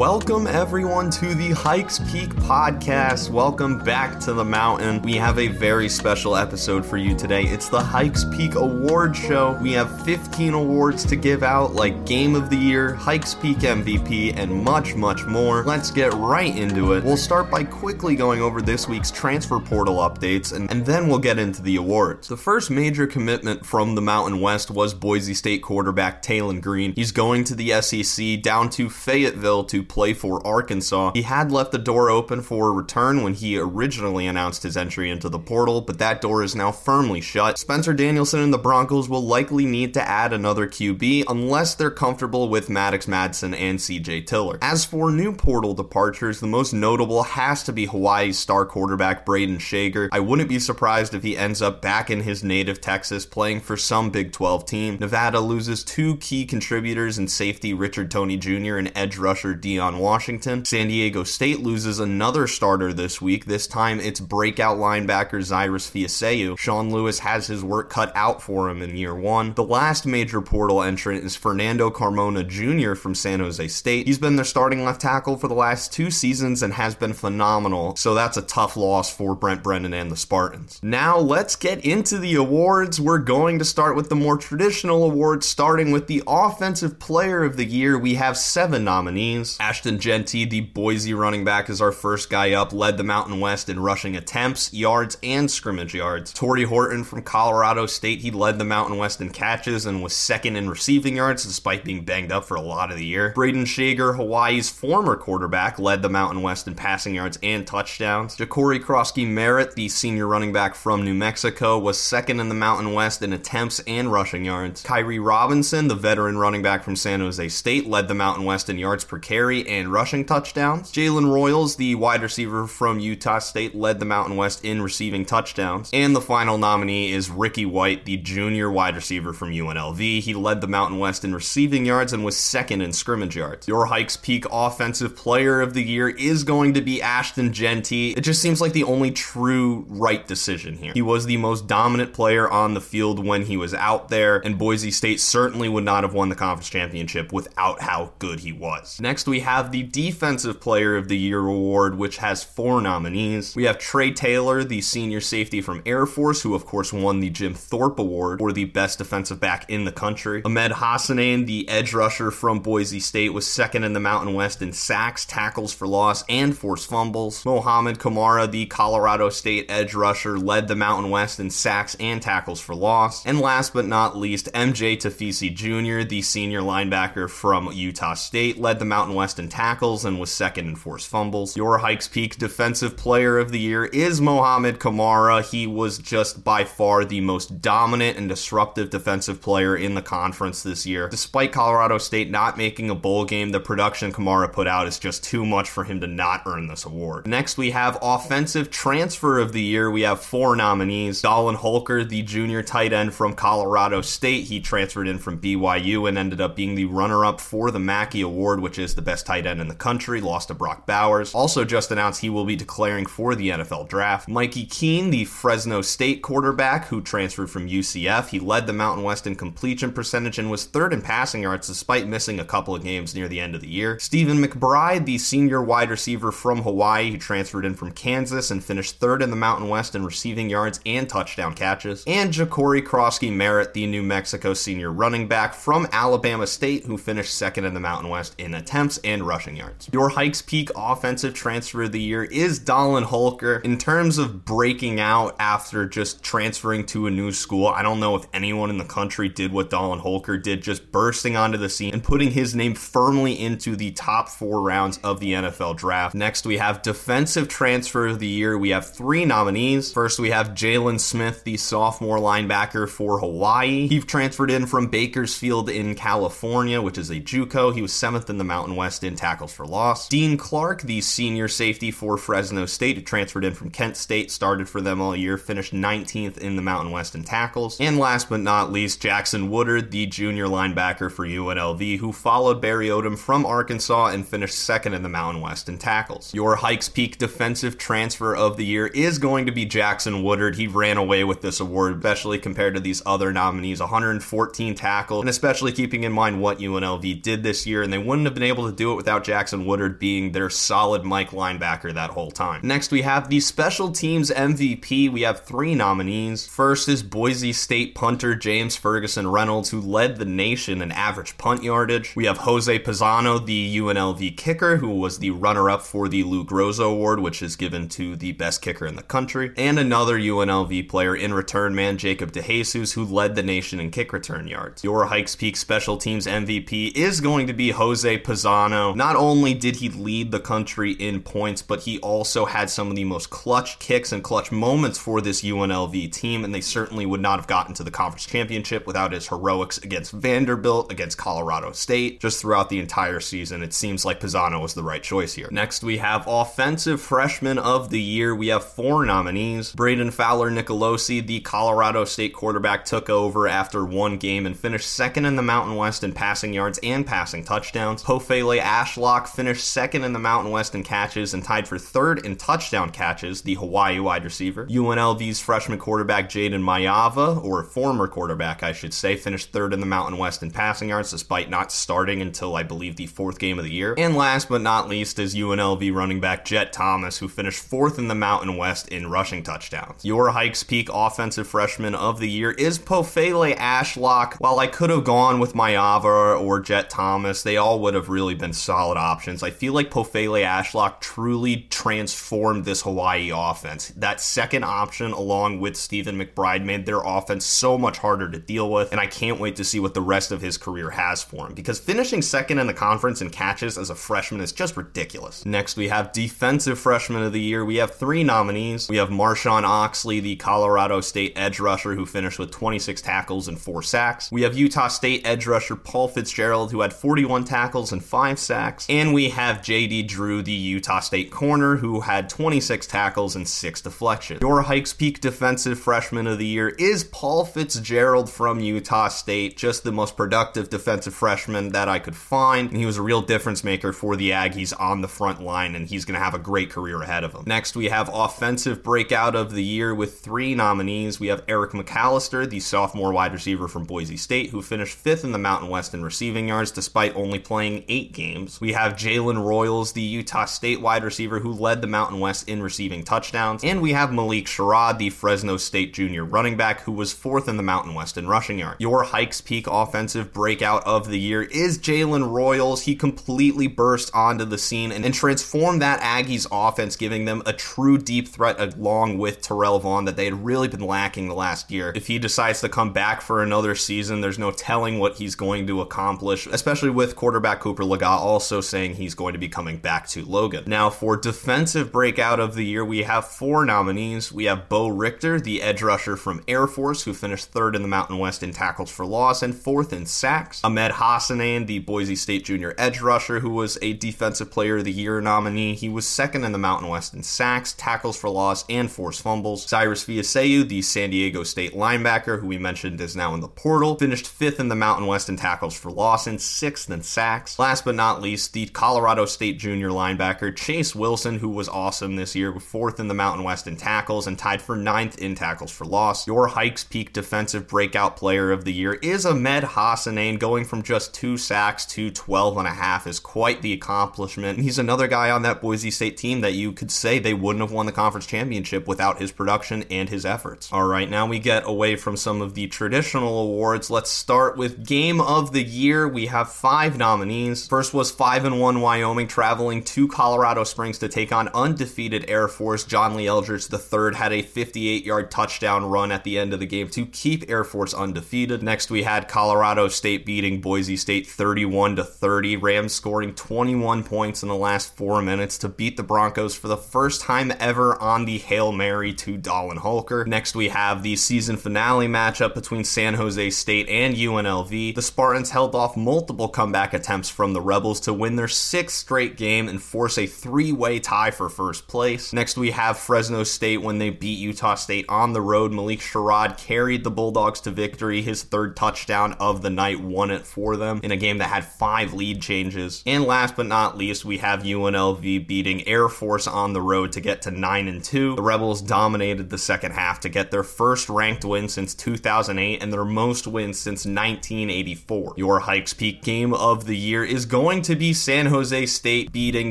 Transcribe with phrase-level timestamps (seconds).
[0.00, 3.28] Welcome, everyone, to the Hikes Peak podcast.
[3.28, 5.02] Welcome back to the mountain.
[5.02, 7.42] We have a very special episode for you today.
[7.42, 9.58] It's the Hikes Peak Award Show.
[9.60, 14.38] We have 15 awards to give out, like Game of the Year, Hikes Peak MVP,
[14.38, 15.64] and much, much more.
[15.64, 17.04] Let's get right into it.
[17.04, 21.18] We'll start by quickly going over this week's transfer portal updates, and, and then we'll
[21.18, 22.26] get into the awards.
[22.28, 26.94] The first major commitment from the Mountain West was Boise State quarterback Taylen Green.
[26.94, 31.10] He's going to the SEC down to Fayetteville to play for Arkansas.
[31.14, 35.10] He had left the door open for a return when he originally announced his entry
[35.10, 37.58] into the portal, but that door is now firmly shut.
[37.58, 42.48] Spencer Danielson and the Broncos will likely need to add another QB unless they're comfortable
[42.48, 44.58] with Maddox Madsen and CJ Tiller.
[44.62, 49.58] As for new portal departures, the most notable has to be Hawaii's star quarterback Brayden
[49.58, 50.08] Schager.
[50.12, 53.76] I wouldn't be surprised if he ends up back in his native Texas playing for
[53.76, 54.98] some Big 12 team.
[55.00, 58.76] Nevada loses two key contributors in safety Richard Toney Jr.
[58.76, 60.64] and edge rusher Dion Washington.
[60.64, 63.44] San Diego State loses another starter this week.
[63.44, 66.58] This time it's breakout linebacker Cyrus Fiaseu.
[66.58, 69.54] Sean Lewis has his work cut out for him in year one.
[69.54, 72.96] The last major portal entrant is Fernando Carmona Jr.
[72.96, 74.08] from San Jose State.
[74.08, 77.94] He's been their starting left tackle for the last two seasons and has been phenomenal,
[77.94, 80.80] so that's a tough loss for Brent Brennan and the Spartans.
[80.82, 83.00] Now let's get into the awards.
[83.00, 87.56] We're going to start with the more traditional awards, starting with the Offensive Player of
[87.56, 87.96] the Year.
[87.96, 89.59] We have seven nominees.
[89.60, 93.68] Ashton Jeanty, the Boise running back, is our first guy up, led the Mountain West
[93.68, 96.32] in rushing attempts, yards, and scrimmage yards.
[96.32, 100.56] Tory Horton from Colorado State, he led the Mountain West in catches and was second
[100.56, 103.34] in receiving yards despite being banged up for a lot of the year.
[103.36, 108.38] Brayden Schager, Hawaii's former quarterback, led the Mountain West in passing yards and touchdowns.
[108.38, 112.94] Ja'Cory Croskey Merritt, the senior running back from New Mexico, was second in the Mountain
[112.94, 114.82] West in attempts and rushing yards.
[114.82, 118.78] Kairee Robinson, the veteran running back from San Jose State, led the Mountain West in
[118.78, 120.92] yards per carry and rushing touchdowns.
[120.92, 125.90] Jalen Royals, the wide receiver from Utah State, led the Mountain West in receiving touchdowns.
[125.92, 130.20] And the final nominee is Ricky White, the junior wide receiver from UNLV.
[130.20, 133.66] He led the Mountain West in receiving yards and was second in scrimmage yards.
[133.66, 138.12] Your Hikes Peak Offensive Player of the Year is going to be Ashton Jeanty.
[138.12, 140.92] It just seems like the only true right decision here.
[140.94, 144.58] He was the most dominant player on the field when he was out there, and
[144.58, 149.00] Boise State certainly would not have won the conference championship without how good he was.
[149.00, 153.54] Next, we have the Defensive Player of the Year award, which has four nominees.
[153.54, 157.30] We have Trey Taylor, the senior safety from Air Force, who of course won the
[157.30, 160.42] Jim Thorpe Award for the best defensive back in the country.
[160.44, 164.72] Ahmed Hassanein, the edge rusher from Boise State, was second in the Mountain West in
[164.72, 167.44] sacks, tackles for loss, and forced fumbles.
[167.44, 172.60] Mohamed Kamara, the Colorado State edge rusher, led the Mountain West in sacks and tackles
[172.60, 173.24] for loss.
[173.26, 178.78] And last but not least, MJ Tafisi Jr., the senior linebacker from Utah State, led
[178.78, 181.56] the Mountain West in tackles and was second in forced fumbles.
[181.56, 185.48] Your Hikes Peak Defensive Player of the Year is Mohamed Kamara.
[185.48, 190.62] He was just by far the most dominant and disruptive defensive player in the conference
[190.62, 191.08] this year.
[191.08, 195.22] Despite Colorado State not making a bowl game, the production Kamara put out is just
[195.22, 197.26] too much for him to not earn this award.
[197.26, 199.90] Next, we have Offensive Transfer of the Year.
[199.90, 201.22] We have four nominees.
[201.22, 206.18] Dallin Holker, the junior tight end from Colorado State, he transferred in from BYU and
[206.18, 209.46] ended up being the runner up for the Mackey Award, which is the best tight
[209.46, 211.34] end in the country, lost to Brock Bowers.
[211.34, 214.28] Also, just announced he will be declaring for the NFL draft.
[214.28, 219.26] Mikey Keene, the Fresno State quarterback who transferred from UCF, he led the Mountain West
[219.26, 223.14] in completion percentage and was third in passing yards despite missing a couple of games
[223.14, 223.98] near the end of the year.
[223.98, 228.98] Stephen McBride, the senior wide receiver from Hawaii, who transferred in from Kansas and finished
[228.98, 232.04] third in the Mountain West in receiving yards and touchdown catches.
[232.06, 237.34] And Ja'Cory Croskey Merritt, the New Mexico senior running back from Alabama State, who finished
[237.34, 239.88] second in the Mountain West in attempts and rushing yards.
[239.92, 243.56] Your Hikes Peak Offensive Transfer of the Year is Dallin Holker.
[243.64, 248.16] In terms of breaking out after just transferring to a new school, I don't know
[248.16, 251.92] if anyone in the country did what Dallin Holker did, just bursting onto the scene
[251.92, 256.14] and putting his name firmly into the top four rounds of the NFL draft.
[256.14, 258.56] Next, we have Defensive Transfer of the Year.
[258.58, 259.92] We have three nominees.
[259.92, 263.86] First, we have Jalen Smith, the sophomore linebacker for Hawaii.
[263.88, 267.74] He transferred in from Bakersfield in California, which is a JUCO.
[267.74, 270.08] He was seventh in the Mountain West in tackles for loss.
[270.08, 274.68] Dean Clark, the senior safety for Fresno State, who transferred in from Kent State, started
[274.68, 277.80] for them all year, finished 19th in the Mountain West in tackles.
[277.80, 282.88] And last but not least, Jackson Woodard, the junior linebacker for UNLV, who followed Barry
[282.88, 286.32] Odom from Arkansas and finished second in the Mountain West in tackles.
[286.34, 290.56] Your Hikes Peak Defensive Transfer of the Year is going to be Jackson Woodard.
[290.56, 295.28] He ran away with this award, especially compared to these other nominees 114 tackles, and
[295.28, 298.68] especially keeping in mind what UNLV did this year, and they wouldn't have been able
[298.68, 302.60] to do it without Jackson Woodard being their solid Mike linebacker that whole time.
[302.62, 305.10] Next, we have the special teams MVP.
[305.10, 306.46] We have three nominees.
[306.46, 311.62] First is Boise State punter James Ferguson Reynolds, who led the nation in average punt
[311.62, 312.14] yardage.
[312.16, 316.44] We have Jose Pizano, the UNLV kicker, who was the runner up for the Lou
[316.44, 320.88] Groza Award, which is given to the best kicker in the country, and another UNLV
[320.88, 324.84] player in return man, Jacob DeJesus, who led the nation in kick return yards.
[324.84, 328.69] Your Hikes Peak special teams MVP is going to be Jose Pizano.
[328.70, 332.96] Not only did he lead the country in points, but he also had some of
[332.96, 337.20] the most clutch kicks and clutch moments for this UNLV team, and they certainly would
[337.20, 342.20] not have gotten to the conference championship without his heroics against Vanderbilt, against Colorado State.
[342.20, 345.48] Just throughout the entire season, it seems like Pizano was the right choice here.
[345.50, 348.34] Next, we have Offensive Freshman of the Year.
[348.34, 349.72] We have four nominees.
[349.72, 355.24] Brayden Fowler Nicolosi, the Colorado State quarterback, took over after one game and finished second
[355.24, 358.02] in the Mountain West in passing yards and passing touchdowns.
[358.02, 362.36] Pofele Ashlock finished second in the Mountain West in catches and tied for third in
[362.36, 364.66] touchdown catches, the Hawaii wide receiver.
[364.66, 369.86] UNLV's freshman quarterback Jayden Maiava, or former quarterback, I should say, finished third in the
[369.86, 373.64] Mountain West in passing yards despite not starting until I believe the fourth game of
[373.64, 373.94] the year.
[373.98, 378.08] And last but not least is UNLV running back Jet Thomas, who finished fourth in
[378.08, 380.04] the Mountain West in rushing touchdowns.
[380.04, 384.34] Your Hikes Peak offensive freshman of the year is Pofele Ashlock.
[384.34, 388.34] While I could have gone with Mayava or Jet Thomas, they all would have really
[388.34, 389.42] been solid options.
[389.42, 393.88] I feel like Pofele Ashlock truly transformed this Hawaii offense.
[393.96, 398.70] That second option, along with Stephen McBride, made their offense so much harder to deal
[398.70, 401.46] with, and I can't wait to see what the rest of his career has for
[401.46, 405.44] him because finishing second in the conference in catches as a freshman is just ridiculous.
[405.46, 407.64] Next, we have Defensive Freshman of the Year.
[407.64, 408.88] We have three nominees.
[408.88, 413.58] We have Marshawn Oxley, the Colorado State edge rusher, who finished with 26 tackles and
[413.58, 414.32] four sacks.
[414.32, 418.86] We have Utah State edge rusher Paul Fitzgerald, who had 41 tackles and five sacks.
[418.88, 423.80] And we have JD Drew, the Utah State corner, who had 26 tackles and six
[423.80, 424.40] deflections.
[424.40, 429.84] Your Hikes Peak Defensive Freshman of the Year is Paul Fitzgerald from Utah State, just
[429.84, 432.70] the most productive defensive freshman that I could find.
[432.70, 435.86] And he was a real difference maker for the Aggies on the front line, and
[435.86, 437.44] he's going to have a great career ahead of him.
[437.46, 441.20] Next, we have Offensive Breakout of the Year with three nominees.
[441.20, 445.32] We have Eric McAlister, the sophomore wide receiver from Boise State, who finished fifth in
[445.32, 448.29] the Mountain West in receiving yards despite only playing eight games.
[448.60, 452.62] We have Jalen Royals, the Utah State wide receiver, who led the Mountain West in
[452.62, 453.64] receiving touchdowns.
[453.64, 457.56] And we have Malik Sherrod, the Fresno State junior running back, who was fourth in
[457.56, 458.76] the Mountain West in rushing yards.
[458.80, 462.82] Your Hikes Peak offensive breakout of the year is Jalen Royals.
[462.82, 467.52] He completely burst onto the scene and, and transformed that Aggies offense, giving them a
[467.52, 471.70] true deep threat along with Terrell Vaughn that they had really been lacking the last
[471.70, 471.92] year.
[471.94, 475.66] If he decides to come back for another season, there's no telling what he's going
[475.66, 480.06] to accomplish, especially with quarterback Cooper Legas also saying he's going to be coming back
[480.08, 480.64] to Logan.
[480.66, 484.30] Now, for defensive breakout of the year, we have four nominees.
[484.32, 487.88] We have Bo Richter, the edge rusher from Air Force, who finished third in the
[487.88, 490.60] Mountain West in tackles for loss and fourth in sacks.
[490.62, 494.92] Ahmed Hassanein, the Boise State junior edge rusher, who was a defensive player of the
[494.92, 495.74] year nominee.
[495.74, 499.64] He was second in the Mountain West in sacks, tackles for loss, and forced fumbles.
[499.64, 503.96] Cyrus Fiaseu, the San Diego State linebacker, who we mentioned is now in the portal,
[503.96, 507.58] finished fifth in the Mountain West in tackles for loss and sixth in sacks.
[507.58, 512.34] Last but not least, the Colorado State junior linebacker Chase Wilson, who was awesome this
[512.34, 515.84] year, fourth in the Mountain West in tackles and tied for ninth in tackles for
[515.84, 516.26] loss.
[516.26, 521.12] Your Hikes Peak Defensive Breakout Player of the Year is Ahmed Hassanein, going from just
[521.12, 524.60] two sacks to 12 and a half is quite the accomplishment.
[524.60, 527.72] He's another guy on that Boise State team that you could say they wouldn't have
[527.72, 530.72] won the conference championship without his production and his efforts.
[530.72, 533.90] All right, now we get away from some of the traditional awards.
[533.90, 536.08] Let's start with Game of the Year.
[536.08, 537.68] We have five nominees.
[537.68, 542.46] First was 5 and 1 Wyoming traveling to Colorado Springs to take on undefeated Air
[542.46, 542.84] Force.
[542.84, 546.66] John Lee Eldridge III had a 58 yard touchdown run at the end of the
[546.66, 548.62] game to keep Air Force undefeated.
[548.62, 552.56] Next, we had Colorado State beating Boise State 31 to 30.
[552.58, 556.76] Rams scoring 21 points in the last four minutes to beat the Broncos for the
[556.76, 560.24] first time ever on the Hail Mary to Dallin Holker.
[560.24, 564.94] Next, we have the season finale matchup between San Jose State and UNLV.
[564.94, 569.36] The Spartans held off multiple comeback attempts from the Rebels to win their sixth straight
[569.36, 572.32] game and force a three way tie for first place.
[572.32, 575.72] Next, we have Fresno State when they beat Utah State on the road.
[575.72, 578.20] Malik Sherrod carried the Bulldogs to victory.
[578.20, 581.64] His third touchdown of the night won it for them in a game that had
[581.64, 583.02] five lead changes.
[583.06, 587.20] And last but not least, we have UNLV beating Air Force on the road to
[587.20, 588.36] get to 9 and 2.
[588.36, 592.92] The Rebels dominated the second half to get their first ranked win since 2008 and
[592.92, 595.34] their most wins since 1984.
[595.36, 599.30] Your Hikes Peak game of the year is going going to be San Jose State
[599.30, 599.70] beating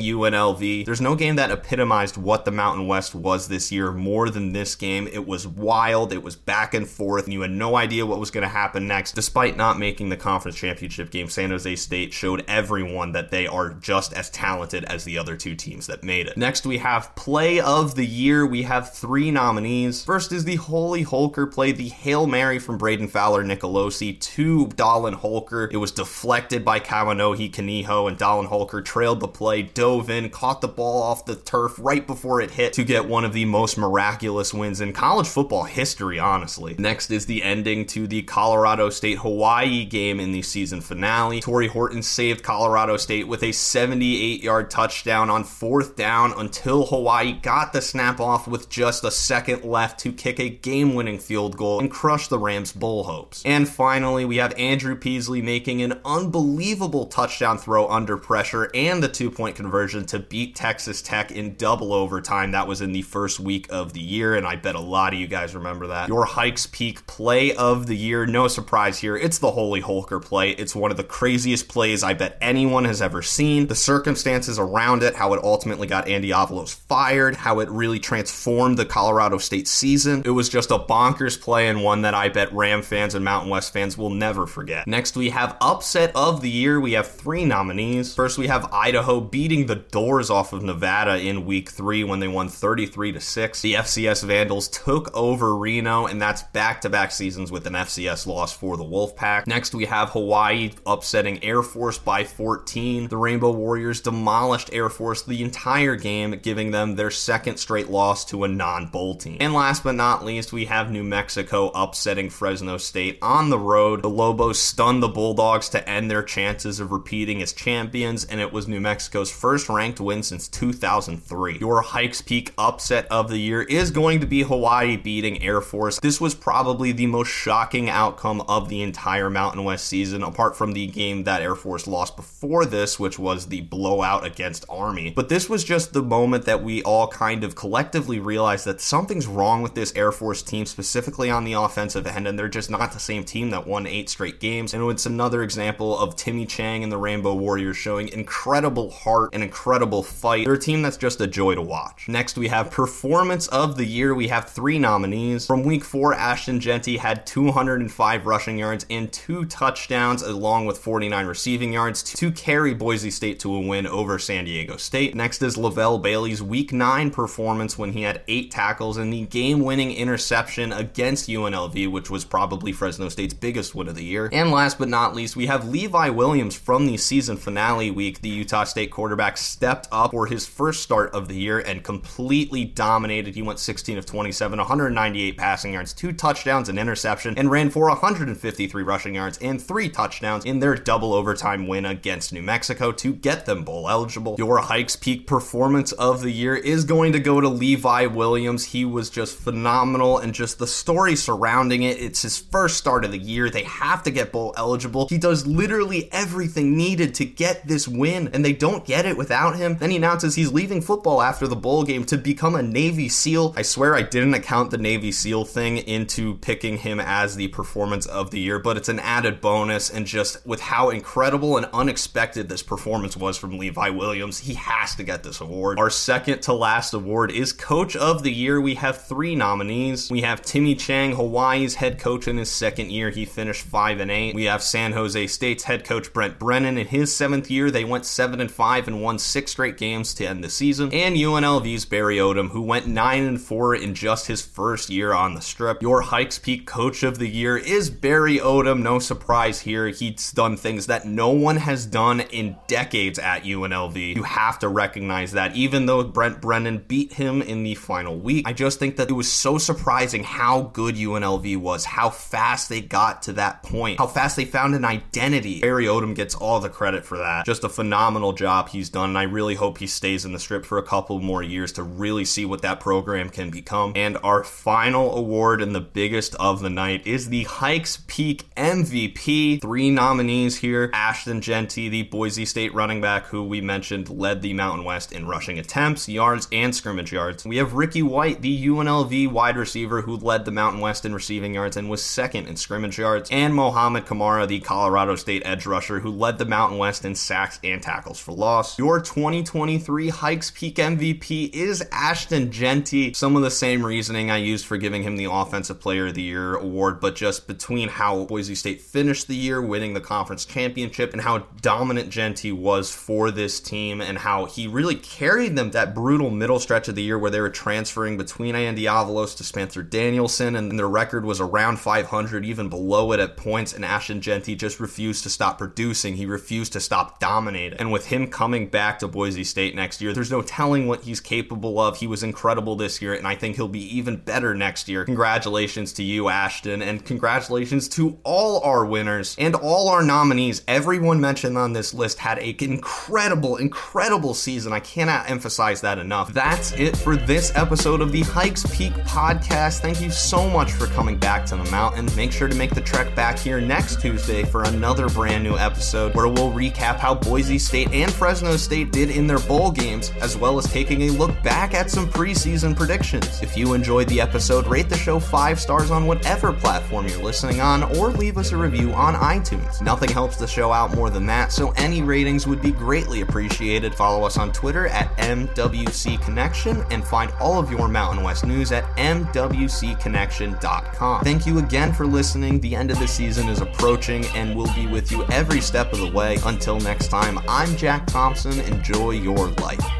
[0.00, 0.86] UNLV.
[0.86, 4.74] There's no game that epitomized what the Mountain West was this year more than this
[4.74, 5.06] game.
[5.06, 8.30] It was wild, it was back and forth, and you had no idea what was
[8.30, 9.12] going to happen next.
[9.12, 13.68] Despite not making the conference championship game, San Jose State showed everyone that they are
[13.68, 16.38] just as talented as the other two teams that made it.
[16.38, 18.46] Next, we have Play of the Year.
[18.46, 20.06] We have three nominees.
[20.06, 25.16] First is the Holy Holker play, the Hail Mary from Brayden Fowler Nicolosi to Dallin
[25.16, 25.68] Holker.
[25.70, 27.52] It was deflected by Kawanohi
[27.90, 31.78] Kaniho, and Dallin Holker trailed the play, dove in, caught the ball off the turf
[31.78, 35.64] right before it hit to get one of the most miraculous wins in college football
[35.64, 36.76] history, honestly.
[36.78, 41.40] Next is the ending to the Colorado State Hawaii game in the season finale.
[41.40, 47.32] Tory Horton saved Colorado State with a 78 yard touchdown on fourth down until Hawaii
[47.32, 51.56] got the snap off with just a second left to kick a game winning field
[51.56, 53.42] goal and crush the Rams' bowl hopes.
[53.44, 59.08] And finally, we have Andrew Peasley making an unbelievable touchdown throw under pressure and the
[59.08, 62.52] two point conversion to beat Texas Tech in double overtime.
[62.52, 65.18] That was in the first week of the year, and I bet a lot of
[65.18, 66.08] you guys remember that.
[66.08, 70.50] Your Hikes Peak play of the year, no surprise here, it's the Holy Holker play.
[70.50, 73.66] It's one of the craziest plays I bet anyone has ever seen.
[73.66, 78.78] The circumstances around it, how it ultimately got Andy Avalos fired, how it really transformed
[78.78, 80.22] the Colorado State season.
[80.24, 83.50] It was just a bonkers play and one that I bet Ram fans and Mountain
[83.50, 84.86] West fans will never forget.
[84.86, 86.80] Next, we have Upset of the Year.
[86.80, 88.14] We have three nominees.
[88.14, 92.26] First, we have Idaho beating the doors off of Nevada in week three when they
[92.26, 93.62] won 33 to 6.
[93.62, 98.26] The FCS Vandals took over Reno, and that's back to back seasons with an FCS
[98.26, 99.46] loss for the Wolfpack.
[99.46, 103.08] Next, we have Hawaii upsetting Air Force by 14.
[103.08, 108.24] The Rainbow Warriors demolished Air Force the entire game, giving them their second straight loss
[108.26, 109.36] to a non bowl team.
[109.40, 114.02] And last but not least, we have New Mexico upsetting Fresno State on the road.
[114.02, 118.52] The Lobos stunned the Bulldogs to end their chances of repeating as champions, and it
[118.52, 121.58] was New Mexico's first ranked win since 2003.
[121.58, 126.00] Your Hikes Peak upset of the year is going to be Hawaii beating Air Force.
[126.00, 130.72] This was probably the most shocking outcome of the entire Mountain West season, apart from
[130.72, 135.12] the game that Air Force lost before this, which was the blowout against Army.
[135.14, 139.26] But this was just the moment that we all kind of collectively realized that something's
[139.26, 142.92] wrong with this Air Force team, specifically on the offensive end, and they're just not
[142.92, 144.72] the same team that won eight straight games.
[144.72, 149.42] And it's another example of Timmy Chang and the Rainbow Warriors showing incredible heart and
[149.42, 150.44] incredible fight.
[150.44, 152.08] They're a team that's just a joy to watch.
[152.08, 154.14] Next, we have Performance of the Year.
[154.14, 155.46] We have three nominees.
[155.46, 161.26] From week four, Ashton Jeanty had 205 rushing yards and two touchdowns, along with 49
[161.26, 165.14] receiving yards to carry Boise State to a win over San Diego State.
[165.14, 169.60] Next is Levelle Bailey's week nine performance when he had eight tackles and the game
[169.60, 174.28] winning interception against UNLV, which was probably Fresno State's biggest win of the year.
[174.32, 178.20] And last but not least, we have Levi Williams from the season finale week.
[178.20, 182.64] The Utah State quarterback stepped up for his first start of the year and completely
[182.64, 183.34] dominated.
[183.34, 187.88] He went 16 of 27, 198 passing yards, two touchdowns, an interception, and ran for
[187.88, 193.12] 153 rushing yards and three touchdowns in their double overtime win against New Mexico to
[193.12, 194.36] get them bowl eligible.
[194.38, 198.64] Your Hikes Peak performance of the year is going to go to Levi Williams.
[198.64, 202.00] He was just phenomenal and just the story surrounding it.
[202.00, 203.50] It's his first start of the year.
[203.50, 205.08] They have to get bowl eligible.
[205.08, 209.54] He does literally everything needed to get this win, and they don't get it without
[209.56, 209.76] him.
[209.76, 213.52] Then he announces he's leaving football after the bowl game to become a Navy SEAL.
[213.58, 218.06] I swear I didn't account the Navy SEAL thing into picking him as the performance
[218.06, 219.90] of the year, but it's an added bonus.
[219.90, 224.94] And just with how incredible and unexpected this performance was from Levi Williams, he has
[224.94, 225.78] to get this award.
[225.78, 228.58] Our second to last award is Coach of the Year.
[228.58, 230.10] We have three nominees.
[230.10, 233.10] We have Timmy Chang, Hawaii's head coach in his second year.
[233.10, 234.34] He finished 5 and 8.
[234.34, 237.70] We have San Jose State's head coach Brent Brennan in his seventh year.
[237.70, 240.92] They went 7 and 5 and won six straight games to end the season.
[240.92, 245.34] And UNLV's Barry Odom, who went 9 and 4 in just his first year on
[245.34, 245.82] the strip.
[245.82, 248.82] Your Hikes Peak Coach of the Year is Barry Odom.
[248.82, 249.88] No surprise here.
[249.88, 254.16] He's done things that no one has done in decades at UNLV.
[254.16, 258.46] You have to recognize that, even though Brent Brennan beat him in the final week.
[258.46, 262.80] I just think that it was so surprising how good UNLV was, how fast they
[262.80, 265.60] got to that point, how fast they found an identity.
[265.60, 267.46] Barry Odom gets all the credit for that.
[267.46, 270.64] Just a phenomenal job he's done, and I really hope he stays in the strip
[270.64, 273.92] for a couple more years to really see what that program can become.
[273.96, 279.60] And our final award and the biggest of the night is the Hikes Peak MVP.
[279.60, 284.54] Three nominees here Ashton Jeanty, the Boise State running back who we mentioned led the
[284.54, 287.44] Mountain West in rushing attempts, yards, and scrimmage yards.
[287.44, 291.54] We have Ricky White, the UNLV wide receiver who led the Mountain West in receiving
[291.54, 296.00] yards and was second in scrimmage yards, and Mohamed Kamara, the Colorado State edge rusher
[296.00, 298.76] who led the Mountain West In sacks and tackles for loss.
[298.76, 303.14] Your 2023 Hikes Peak MVP is Ashton Jeanty.
[303.14, 306.22] Some of the same reasoning I used for giving him the Offensive Player of the
[306.22, 311.12] Year award, but just between how Boise State finished the year, winning the conference championship,
[311.12, 315.94] and how dominant Jeanty was for this team, and how he really carried them that
[315.94, 319.84] brutal middle stretch of the year where they were transferring between Andy Avalos to Spencer
[319.84, 324.56] Danielson, and their record was around 500, even below it at points, and Ashton Jeanty
[324.56, 326.16] just refused to stop producing.
[326.16, 327.78] He refused to stop dominating.
[327.78, 331.20] And with him coming back to Boise State next year, there's no telling what he's
[331.20, 331.98] capable of.
[331.98, 335.04] He was incredible this year, and I think he'll be even better next year.
[335.04, 340.62] Congratulations to you, Ashton, and congratulations to all our winners and all our nominees.
[340.66, 344.72] Everyone mentioned on this list had an incredible, incredible season.
[344.72, 346.32] I cannot emphasize that enough.
[346.32, 349.80] That's it for this episode of the Hikes Peak podcast.
[349.80, 352.08] Thank you so much for coming back to the mountain.
[352.16, 356.14] Make sure to make the trek back here next Tuesday for another brand new episode
[356.14, 360.36] where we'll recap how Boise State and Fresno State did in their bowl games, as
[360.36, 363.42] well as taking a look back at some preseason predictions.
[363.42, 367.60] If you enjoyed the episode, rate the show five stars on whatever platform you're listening
[367.60, 369.82] on, or leave us a review on iTunes.
[369.82, 373.94] Nothing helps the show out more than that, so any ratings would be greatly appreciated.
[373.94, 378.72] Follow us on Twitter at MWC Connection and find all of your Mountain West news
[378.72, 381.24] at MWCConnection.com.
[381.24, 382.60] Thank you again for listening.
[382.60, 385.98] The end of the season is approaching, and we'll be with you every step of
[385.98, 386.38] the way.
[386.60, 388.60] Until next time, I'm Jack Thompson.
[388.60, 389.99] Enjoy your life.